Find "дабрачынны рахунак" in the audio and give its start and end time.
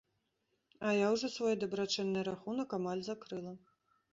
1.65-2.69